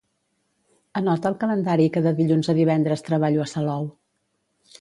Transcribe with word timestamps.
Anota 1.01 1.29
al 1.31 1.37
calendari 1.43 1.87
que 1.97 2.03
de 2.07 2.13
dilluns 2.21 2.51
a 2.55 2.57
divendres 2.63 3.07
treballo 3.11 3.45
a 3.45 3.49
Salou. 3.55 3.87